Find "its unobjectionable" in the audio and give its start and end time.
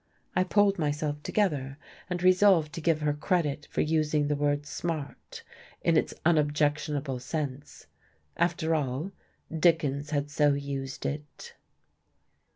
5.95-7.19